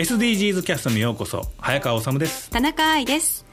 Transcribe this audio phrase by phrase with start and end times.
[0.00, 1.42] SDGs キャストにようこそ。
[1.58, 2.48] 早川治です。
[2.48, 3.44] 田中愛です。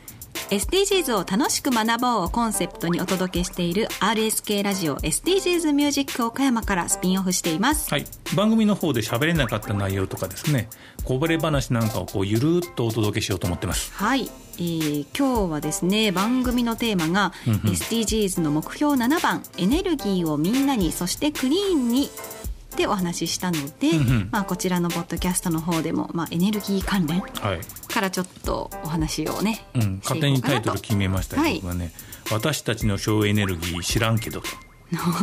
[0.50, 7.90] SDGs を楽しく学ぼうをコンセプトにお届けしている RSK ラジオ SDGs ミュージック岡山からスピンオフしています。
[7.92, 8.06] はい。
[8.34, 10.70] 番組の方で喋れなかった内容とかですね。
[11.04, 13.92] こぼれ話なんかをこうゆるっとお届けしようと思ってます。
[13.94, 19.44] はい、えー今日はですね番組のテーマが、SDGs の目標7番。
[19.58, 22.10] エネルギーをみんなにそしてクリーンに
[22.78, 24.30] でお話ししたので、うんうん。
[24.32, 27.60] まあ、こちらのポッドキャストの方でも、まあ、エネルギー関連はい、
[27.94, 31.92] からちょっとお話をね、うん、勝手にタイトル決めましたけど、はい僕はね。
[32.32, 34.48] 私たちの省エネルギー知らんけどと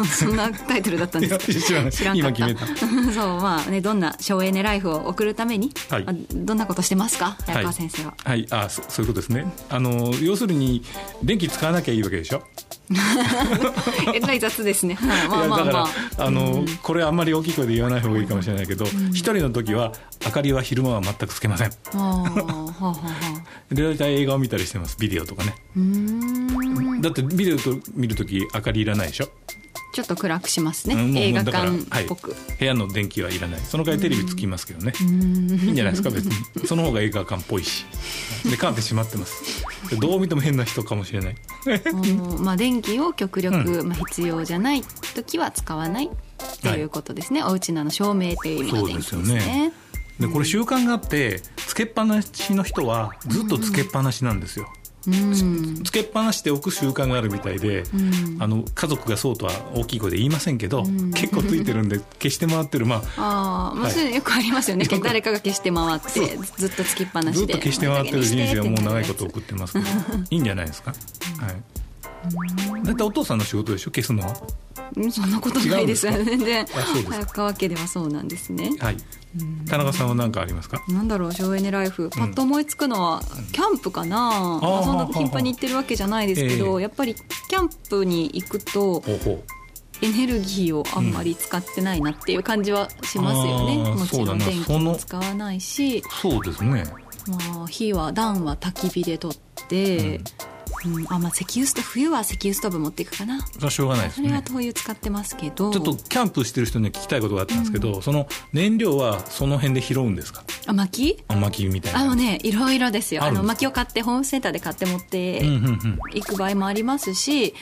[0.07, 1.39] そんなタイトルだったんです。
[1.39, 2.43] かいや知らんかった。
[2.47, 6.05] 今決め そうまあねどんな省エネライフを送るために、はい。
[6.05, 7.37] まあどんなことしてますか？
[7.47, 8.47] 早川先生は、はい。
[8.51, 9.47] あそそういうことですね。
[9.71, 10.83] あの要するに
[11.23, 12.43] 電気使わなきゃいいわけでしょ？
[14.15, 15.89] えらい雑ですね、はい、まあまあいやだからま
[16.19, 21.71] ああの、これあんまり大きい声で言わない方がいいかもしれないけど一、人の時は明かりは昼間は全くつけません。
[23.73, 24.97] 大体映画を見たりしてます。
[25.01, 25.55] ビデオとかね。
[25.77, 27.01] うーん。
[27.01, 29.29] だってビデオと見る時明かりいらないでしょ？
[29.95, 31.69] ちょっと暗くしますね、うん映画館
[32.03, 33.61] っぽく、部屋の電気はいらない。
[33.61, 34.93] その代わりテレビつきますけどね。
[35.01, 36.67] いいんじゃないですか別に。
[36.67, 37.87] その方が映画館っぽいし。
[38.51, 39.65] でカーテン閉まってます。
[39.91, 41.37] でどう見ても変な人かもしれない。
[41.95, 44.83] うんまあ、電気を極力、まあ、必要じゃない
[45.15, 46.07] 時は使わない。
[46.07, 49.23] っていうことですね、お家の照明っていう意味の電気ですね。
[49.23, 49.73] でね。
[50.19, 54.84] でこれ習慣があってつけっぱなしの人はずっとつけっぱなしなんですよ、うん
[55.85, 58.43] つけっぱなしで置く習慣があるみたいで、うん。
[58.43, 62.87] あの家族がそうとは大きい声で言いませんけど、結構ついてるんで 消して回ってる。
[62.87, 67.39] まあああ、まあ、はいよくありますよね、誰かが消して回ってずっとつきっぱなしで。
[67.41, 69.87] ずっと消して回ってる人生をもう長いことを送ってますけど。
[70.31, 70.95] いいんじゃないですか、
[71.39, 71.84] はい
[72.85, 74.35] だってお父さんの仕事でしょ消すのは。
[75.11, 78.77] そんなことないです全然早川家ではそうなんですね。
[78.79, 78.97] はい。
[79.69, 80.81] 田中さんは何かありますか？
[80.89, 82.11] なんだろう省エネライフ。
[82.11, 83.21] パッと思いつくのは
[83.53, 84.17] キャンプかな、
[84.63, 86.83] まあ、そんな頻繁に行ってるわけじゃないですけど、ええ。
[86.83, 89.03] やっぱりキャンプに行くと
[90.03, 96.85] エネルギーをあんまり使ってないなっていう感じはしますよね、もちろん電気も使わないし、うそうですね。
[97.27, 99.39] まあ、火は暖は焚き火で取っ
[99.69, 100.21] て、
[100.87, 101.07] うん。
[101.09, 103.41] あまあ、石油スト冬は石油ストーブ持っていくかな。
[103.47, 105.71] それはしょうがないですそれはね灯油使ってますけど。
[105.73, 110.45] ちょっとキャンプしてる人には聞きたいことがあったんですけど、その燃料はその辺で拾うんですか？
[110.67, 111.23] あ薪？
[111.29, 112.01] あ薪みたいな。
[112.01, 113.25] あのねいろいろですよ。
[113.25, 115.99] あの薪を買ってホームセンターで買って持ってうんうんうん。
[116.15, 117.55] 行く場合もありますし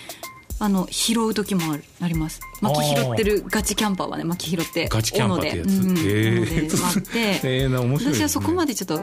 [0.63, 2.41] あの拾う時もあるあります。
[2.61, 5.69] 薪拾ってるガチキャンパーはね薪拾ってガチキャンパーってやつ。
[5.69, 6.41] うんへー。
[6.41, 7.41] 斧で割って。
[7.63, 8.21] えーな面白いですね。
[8.21, 9.01] 私はそこまでちょっと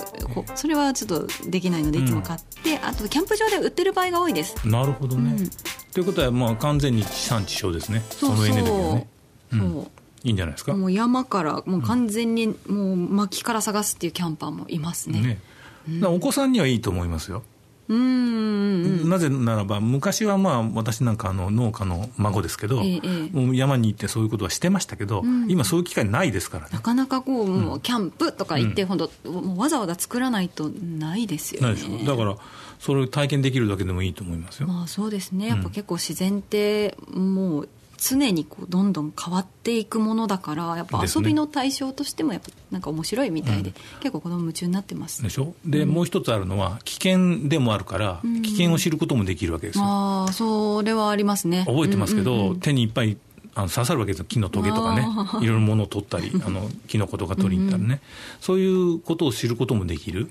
[0.55, 4.55] それはちょっとできないのでいつも買って、あとキャンプ場で売ってる場合が多いです。
[4.65, 5.49] なるほどね、うん。
[5.91, 8.05] ということはまあ完全に地産地消ですね。
[8.09, 9.07] そのエネルギーはね。
[9.51, 9.87] そう、うん。
[10.23, 10.73] いいんじゃないですか？
[10.73, 15.41] もう山からもう完全にもう薪から探すっていうキャンパーもいますね。
[15.87, 16.07] ね。
[16.07, 17.43] お子さんにはいいと思いますよ、
[17.89, 25.49] なぜならば昔はまあ私なんかあの農家の孫ですけど、ええ山に行ってそういうことはしてましたけど、ん。
[25.49, 26.69] 今そういう機会ないですからね。
[26.73, 31.67] なかなかこう、もうキャンプとか行ってほど、もうわざわざ作らないとないですよね。
[31.67, 32.37] ないでしょだから
[32.79, 35.47] それを体験できるだけでもいいと思いますよ、まあそうですね。
[35.47, 37.69] やっぱ結構自然ってもう
[38.01, 45.21] 常にこうどんどん変わっていくものだから、やっぱ遊びの対象としてもやっぱなんか面白いみたいで、結構子供夢中になってます。
[45.21, 45.53] でしょ？
[45.65, 49.85] で、もう一つあるのは危険でもあるから、危険を知ることもできるわけですよ。
[49.85, 51.65] ああ、それはありますね。
[51.67, 52.59] 覚えてますけど、うんうんうん。
[52.59, 53.17] 手にいっぱい
[53.59, 54.25] あの刺さるわけですよ。
[54.25, 55.05] 木のトゲとかね。
[55.05, 58.01] あいろいろものを取ったり あのキノコとか取りに行ったらね、
[58.39, 60.27] そういうことを知ることもできる、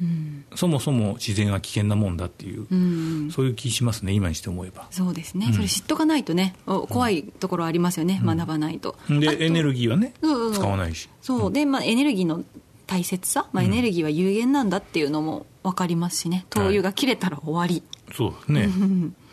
[0.54, 4.86] そもそも自然は危険なもんだっていう、うんそういう気しますね今にして思えば。
[4.90, 8.96] そうですね、それ知っとかないとねお怖いところありますよね、学ばないと。
[9.08, 10.14] でエネルギーはね
[10.54, 11.08] 使わないし。
[11.22, 11.52] そう。
[11.52, 12.42] で、まあ、エネルギーの
[12.86, 16.46] 大切さ、まあ、エネルギーは有限なんだっていうのも分かりますしね。
[16.50, 17.82] 灯油が切れたら終わり、
[18.14, 18.68] そうですね、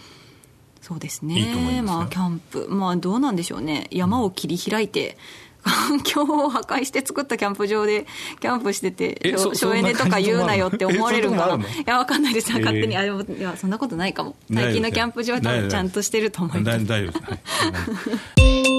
[0.87, 1.39] そうですね。
[1.39, 2.67] いいと思いますよまあ、キャンプ。
[2.69, 3.87] まあどうなんでしょうね。
[3.89, 5.17] 山を切り開いて、
[5.63, 8.05] 環境を破壊して作ったキャンプ省で
[8.39, 11.65] キャンプしてて省エネとか言うなよって思われるんかな？
[11.65, 12.51] いやわかんないです。
[12.51, 12.59] えー。
[12.59, 14.35] 勝手に、いやそんなことないかも。
[14.53, 16.85] 最近のキャンプ場は多分ちゃんとしてると思います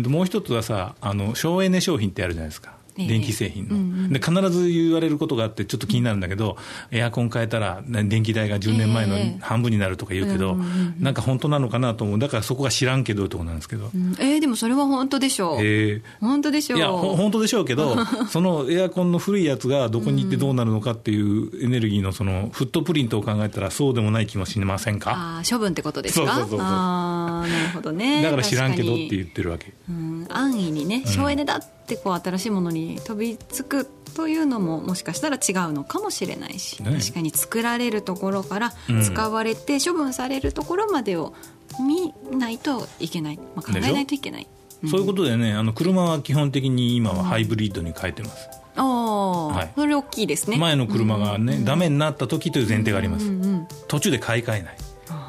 [0.00, 2.76] もう一つはさあの省エネ商品ってあるじゃないですか。
[2.96, 4.12] 電気製品の、うんうん。
[4.12, 6.56] で必ず言われることがあってちょっと気になるんだけど、
[6.90, 9.38] エアコン変えたらね電気代が10年前のええ。
[9.40, 12.18] 半分になるとか言うけど、うんうんうんなんか本当なのかなと思う。
[12.18, 14.14] だからそこが知らんけどとこなんですけど、うん。
[14.18, 16.78] えーでもそれは本当でしょう、え本当でしょう。
[16.78, 17.96] ーいやほ本当でしょうけど
[18.30, 25.38] そのエアコンの古いやつがどこに行ってどうなるのかっていうエネルギーのそのフットプリントを考えたらそうでもない気もしませんか？
[25.38, 26.26] あー処分ってことですか？
[26.26, 26.66] そうそうそうそう。
[26.66, 28.22] ああなるほどね。
[28.22, 29.72] だから知らんけどって言ってるわけ。
[29.88, 33.86] うん、安易にね省エネだってこう新しいものに飛びつく
[34.16, 36.96] というのももしかしたら違うのかもしれないし、ね。
[36.98, 39.02] 確かに作られるところからうん。
[39.02, 41.34] 使われて処分されるところまでを
[41.80, 44.48] 見ないといけない、まあ、考えないといけない。
[44.90, 49.72] そういうことでねあの車は基本的に今はハイブリッドに変えてます、ああ、はい。
[49.74, 50.58] それ大きいですね。
[50.58, 54.76] 前の車がね、ダメになった時という前提があります、うんうん途中で買い替えない。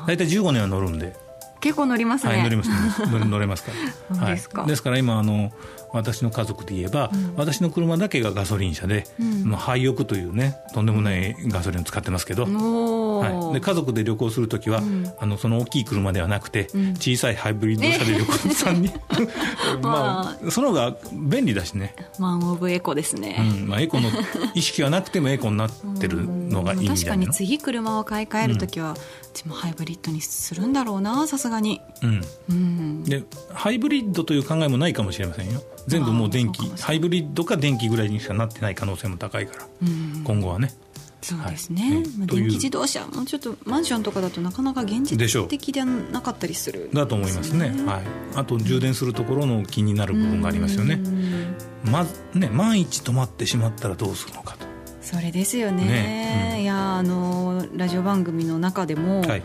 [0.08, 1.16] 大体15年は乗るんで、
[1.60, 2.34] 結構乗りますね。
[2.34, 2.70] はい、乗ります
[3.12, 3.72] 乗れ乗れますか
[4.10, 4.16] ら。
[4.20, 4.62] そうですか。
[4.62, 5.52] はい、ですから今あの
[5.94, 9.46] 私の家族で言えば、私の車だけがガソリン車で、うん。
[9.46, 15.12] まあ廃屋というねとんでもないガソリンを使ってますけど、はい、で家族で旅行するときは、ん。
[15.20, 16.94] あのその大きい車ではなくて、ん。
[16.96, 18.92] 小さいハイブリッド車で旅行さんに、
[19.82, 23.38] まあ、その方が便利だしね、マン・オブ・エコですうね。
[23.42, 23.68] ん。
[23.68, 24.10] まあ、エコの
[24.54, 27.32] 意識はなくてもエコになってるのがいいんじ確かゃないの？
[27.32, 28.96] に次車を買い替えるときは、う
[29.38, 32.22] ちもハイブリッドにするんだろうなさすがに、うん。
[32.50, 33.24] うん、で
[33.54, 35.62] ハイブリッドという考えもないかもしれませんよ。
[35.88, 36.68] 全部もう電気。
[36.82, 40.24] ハイブリッドか電気ぐらいにしかなってない可能性も高いから、うん。
[40.24, 40.74] 今後はね。
[41.22, 41.82] そうですはい。
[41.82, 42.18] ね、ねという。
[42.20, 47.70] まあ電気自動車もうちょっとマンションとかだとなかなか現実的ではなかったりするだと思いますね。
[47.86, 48.04] はい、
[48.36, 50.96] あと充電するところの気になる部分がありますよね。
[50.96, 51.92] うん。
[51.92, 54.67] まずね万一止まってしまったらどうするのかと
[55.16, 55.84] それですよね。
[55.86, 56.52] ね。
[56.56, 56.62] うん。
[56.64, 59.44] いやあのラジオ番組の中でも、はい。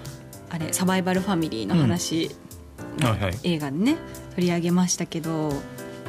[0.51, 2.31] あれサバイバルファミリーの話、
[3.01, 3.39] はいはい。
[3.45, 3.97] 映画でね
[4.35, 5.53] 取り上げましたけど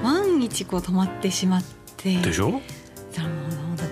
[0.04, 1.64] 万一こう止まってしまっ
[1.98, 2.62] てでしょ？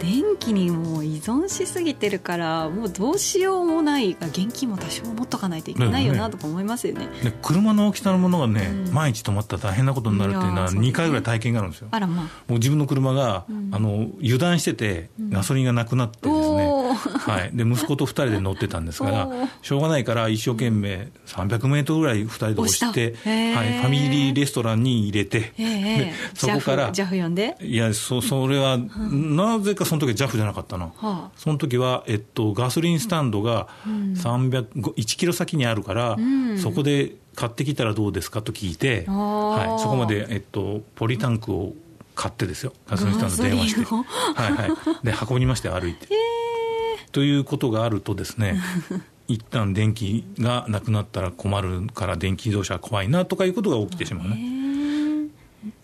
[0.01, 7.07] 電気にもう依存しすぎてるからもうどうしようもない現金も多少持っとかないといけないよなとか思いますよね。
[7.23, 8.93] で車の大きさのものがね、うん。
[8.93, 11.89] 万一止まったら大変なことになるっていうのはいやーそうですね2回ぐらい体験があるんですよ。
[11.91, 13.69] あらまあもう自分の車が、うん。
[13.71, 16.70] あの油断しててガソリンがなくなってですね、
[17.21, 19.29] はい、で息子と2人で乗ってたんですから
[19.61, 25.53] しょうがないから一生懸命300メートルぐらい2人で押してはい、ファミリーレストランに入れて、
[26.33, 27.57] そこからジャフ呼んで。
[27.61, 31.31] いやそそれはなぜかその時は JAF じゃなかったな、はあ。
[31.35, 36.57] その時は、えっと、ガソリンスタンドが300 1キロ先にあるから、ん。
[36.57, 41.73] そこで買ってきたらどうですかと聞いて、はい、そこまで、えっと、ポリタンクを
[42.15, 42.73] 買ってですよ。
[42.87, 46.07] ガソリンスタンド電話して、はいはい、で運びまして歩いて。
[47.11, 48.61] ということがあるとですね
[49.27, 54.61] 一旦電気がなくなったら困るから電気自動車は怖いなとかいうことが起きてしまうね。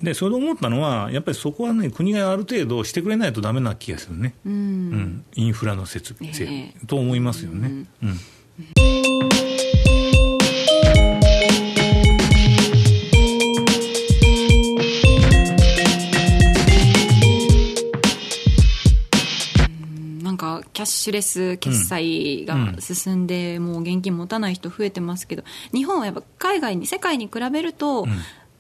[0.02, 4.90] でそれで思ったのはやっぱりそこはね国がある程度してくれないとダメな気がするね、ううん。
[4.92, 6.86] んインフラの設備、ええ。
[6.88, 8.20] と思いますよね、うん
[20.38, 25.44] なんかキャッシュレス決済が進んで、もう現金持たない人増えてますけど
[25.74, 28.10] 日本はやっぱ海外に世界に比べると、ん。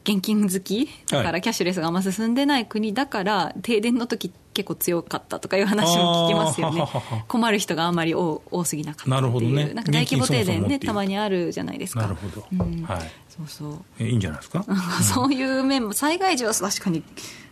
[0.09, 1.33] 現金好きだかはい。
[1.33, 6.81] らキャッシュレスがあんま進んでない国だから停電の時結構強かったとかいう話も聞きますよね。
[7.27, 9.57] 困る人があんまり多多すぎなかったなるほっていう。
[9.57, 9.73] どね。
[9.73, 12.03] なんか大規模停電ねたまにあるじゃないですか。
[12.03, 12.83] なるほど、うん。
[12.85, 12.99] はい。
[13.27, 13.79] そうそう。
[13.99, 14.63] えいいんじゃないですか？
[15.03, 17.03] そういう面も災害時は確かに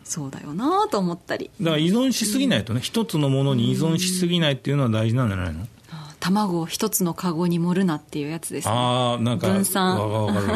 [0.06, 1.52] そうだよなと思ったり。
[1.60, 5.68] ら依存しすぎないとね一つのものに依存しすぎないっていうのは大事なんじゃないの？
[6.20, 8.74] 卵を一つのカゴに盛るなっていうやつですね。
[8.74, 9.98] ああなんか分散。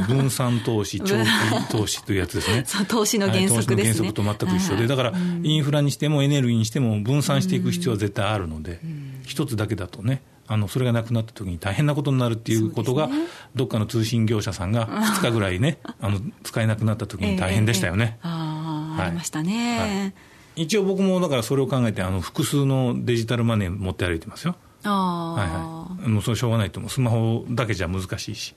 [0.08, 1.30] 分散投資長期
[1.70, 2.64] 投資というやつですね。
[2.66, 5.14] そう投資の原則ですね、はい投資の原則と全く一緒で、はいだから
[5.44, 8.80] インフラにしてもエネルギーにしても分散していく必要は絶対あるので、
[9.26, 13.28] 一つだけだとね、あのそれがなくなった時に大変なことになるっていうことが、ね。
[13.56, 18.18] どっかの通信業者さんが2日ぐらいね、あの使えなくなった時に大変でしたよね。
[18.24, 18.39] ええええあ
[19.00, 20.14] あ、はいありましたね、
[20.56, 24.56] 一応僕もだからそれを考えてあの複数のデジタルマネー持って歩いてますよ。
[24.84, 26.10] ああ、はいはい。
[26.10, 26.90] もうそれしょうがないと思う。
[26.90, 28.56] スマホだけじゃ難しいし。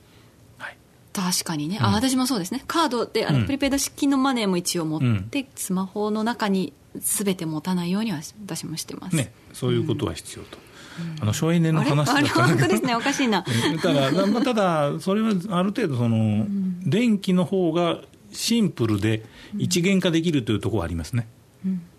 [0.58, 0.76] はい。
[1.12, 2.62] 確かにね、あ私もそうですね。
[2.66, 3.46] カードであの、うん。
[3.46, 5.46] プリペイド式のマネーも一応持って、うん。
[5.56, 10.58] スマホの中に全て持たないようには私もしてます、ね、そういうことは必要と。
[11.22, 12.28] あの省エネのあれ話だあれ？
[12.28, 12.94] ったんだけど本当ですね。
[12.94, 13.44] おかしいな。
[13.82, 16.46] ただ、まあ、ただ、それはある程度その、
[16.84, 19.22] 電気の方がシンプルで
[19.58, 21.28] 一元化できるというところはありますね。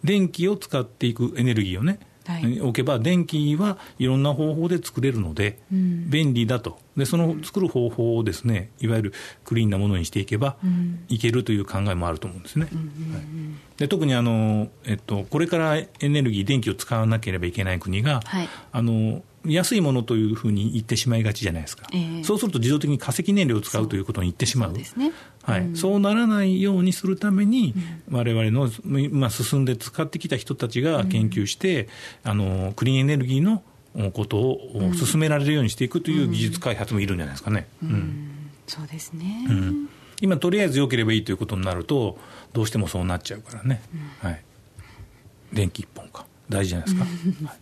[0.04, 2.62] 電気を使っていくエネルギーをね、はい。
[2.62, 6.10] おけば電気はいろんな方法で作れるので、うん。
[6.10, 6.80] 便利だと。
[6.96, 9.14] でその作る方法をですねいわゆる
[9.46, 11.06] クリーンなものにしていけば、うん。
[11.10, 12.66] いけるという考えもあると思うんですね。
[12.66, 12.74] はい。
[13.78, 18.50] で特にあの、えっと、これからエネルギー、電気を使わなければいけない国が、はい。
[18.72, 22.24] あの安いものというふうに言ってしまいがちじゃないですか、ええ。
[22.24, 24.70] そうすると自動的に化石燃料を使うということに言ってしまう。
[24.70, 25.12] そうですね。
[25.44, 25.62] はい。
[25.62, 25.76] うん。
[25.76, 27.74] そうならないようにするために、
[28.10, 28.72] 我々の、
[29.12, 31.90] まあ、進んで使ってきた人たちが研究して、
[32.24, 33.64] あのクリーンエネルギーの
[34.12, 37.68] ことを進められるようにしていくという技術開発もいるんじゃないですかね。
[37.84, 38.34] うん。
[38.68, 39.90] そうですね、うん。
[40.22, 42.18] 今、とりあえず良ければいいということになると、
[42.54, 43.82] どうしてもそうなっちゃうからね、
[44.20, 44.42] はい、
[45.52, 47.06] 電気一本か、大事じゃないですか、
[47.50, 47.60] はい、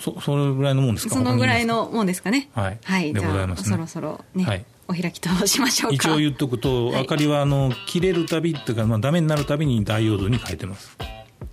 [0.00, 2.48] そそれぐらいのもんですか、そのぐらいのもんですかね。
[2.54, 3.12] はい。
[3.12, 3.68] でじゃあございますね。
[3.68, 4.64] そろそろね、はい。
[4.88, 5.94] お開きとしましょうか。
[5.94, 7.02] 一応言っとくと、はい。
[7.02, 10.96] 明かりはあの切れるたびっていうか、まあ、ダメになるたびにダイオードに変えてます。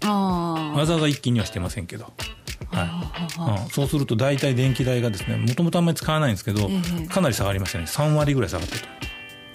[0.05, 2.11] あわざわざ一気にはしてませんけど。
[2.71, 3.63] あはい。
[3.63, 7.07] うん、そうすると大体電気代がですねもともとあんまり使わないんですけど、ええ。
[7.07, 7.85] かなり下がりましたね。
[7.85, 8.77] 3割ぐらい下がった。
[8.77, 8.83] と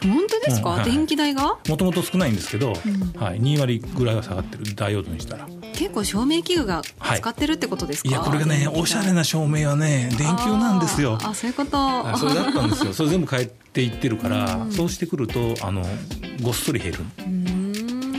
[0.03, 0.77] 本当ですか、うん。
[0.81, 0.91] はい。
[0.91, 1.59] 電気代が？
[1.69, 2.73] もともと少ないんですけど、
[3.17, 5.49] はい、2割ぐらいは下がってるダイオードにしたら。
[5.75, 6.83] 結構照明器具が
[7.17, 11.19] 使ってるってことですか、いやこれがねおしゃれな照明はね電球なんですよ。
[11.23, 12.93] あそういうこと、はいそれだったんですよ。
[12.93, 15.85] それ全部変えていってるから、そうしてくるとあの
[16.43, 16.99] ごっそり減る。
[17.19, 17.58] うーん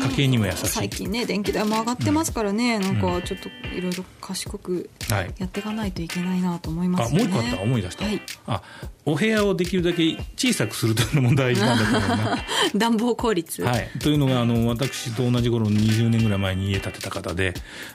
[0.10, 0.68] 家計にも優しい。
[0.68, 5.34] 最近ね電気代も上がってますからね、なんかちょっといろいろ賢くはい。
[5.38, 7.24] やっていかないといけないなと思いますね。
[7.24, 7.62] あもう一個あった。
[7.62, 8.22] 思い出した、はい。
[8.48, 8.62] あ
[9.06, 12.38] お部屋をできるだけ小さくするというのも大事なんだと思うな。
[12.76, 17.54] 暖房効率、はい、というのがあの私と同じ頃20年ぐらい前に家建てた方で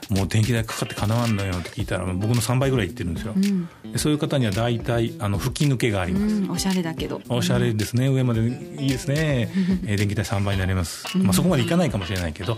[0.09, 3.69] もう電気代かかってかなわんのよって聞いたら僕の3倍ぐらいいってるんですよ、ん。
[3.91, 7.21] でそういう方には大体あの吹き抜けがあります、うん、おしゃれだけど。
[7.29, 9.49] おしゃれですね、上までいいですね、
[9.85, 12.57] えー電気代3倍になります、まあ、そこまでいかないかももしれないけど、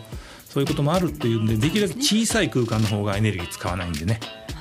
[0.49, 4.19] そういうこともあるっていうんで、できるだけ小さい空間の方がエネルギー使わないんでね、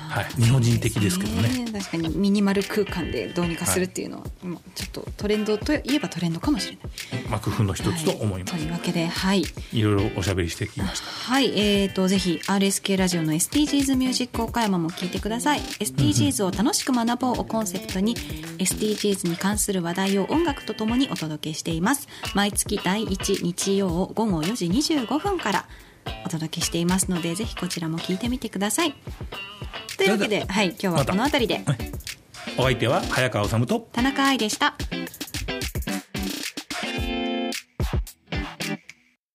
[0.09, 1.65] はい、日本人的ですけどね。
[1.71, 7.29] 確かにミニマル空間でどうにかするっていうのは、今ちょっとトレンドといえばトレンドかもしれない。
[7.29, 9.43] まあ、工夫の一つと思います、はい、というわけではい。
[9.73, 11.05] い、ろいろおしゃべりしてきました。
[11.05, 15.59] はい、えー、とぜひ RSK ラジオの SDGs ミュージック岡山も聞いてください。
[15.59, 22.07] SDGs を楽しく学ぼうをコンセプトに SDGs に関する話題を音楽とともにお届けしています。
[22.33, 25.65] 毎月第1日曜を午後4時25分から
[26.25, 28.93] お届けしていますのでぜひこちらも聞いてみてください。
[29.97, 31.63] というわけで、はい、今日はこの辺りで。
[32.57, 33.87] お相手は早川治と。
[33.91, 34.75] 田中愛でした